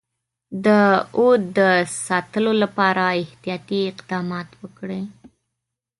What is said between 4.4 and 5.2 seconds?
وکړي.